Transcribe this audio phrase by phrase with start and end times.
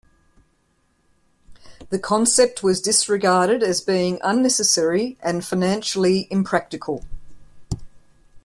[1.91, 7.05] The concept was disregarded as being unnecessary and financially impractical.